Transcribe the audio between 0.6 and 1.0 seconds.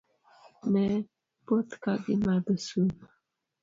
Ne